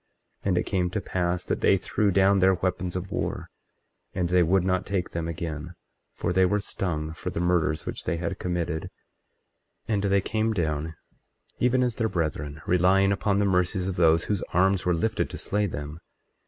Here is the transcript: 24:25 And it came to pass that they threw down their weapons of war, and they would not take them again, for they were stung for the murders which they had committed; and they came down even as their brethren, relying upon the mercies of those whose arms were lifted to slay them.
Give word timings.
24:25 0.41 0.47
And 0.49 0.57
it 0.57 0.63
came 0.63 0.89
to 0.89 0.99
pass 0.99 1.43
that 1.43 1.61
they 1.61 1.77
threw 1.77 2.09
down 2.09 2.39
their 2.39 2.55
weapons 2.55 2.95
of 2.95 3.11
war, 3.11 3.51
and 4.15 4.29
they 4.29 4.41
would 4.41 4.63
not 4.63 4.83
take 4.83 5.11
them 5.11 5.27
again, 5.27 5.75
for 6.15 6.33
they 6.33 6.43
were 6.43 6.59
stung 6.59 7.13
for 7.13 7.29
the 7.29 7.39
murders 7.39 7.85
which 7.85 8.05
they 8.05 8.17
had 8.17 8.39
committed; 8.39 8.89
and 9.87 10.05
they 10.05 10.19
came 10.19 10.53
down 10.53 10.95
even 11.59 11.83
as 11.83 11.97
their 11.97 12.09
brethren, 12.09 12.63
relying 12.65 13.11
upon 13.11 13.37
the 13.37 13.45
mercies 13.45 13.87
of 13.87 13.95
those 13.95 14.23
whose 14.23 14.41
arms 14.55 14.87
were 14.87 14.95
lifted 14.95 15.29
to 15.29 15.37
slay 15.37 15.67
them. 15.67 15.99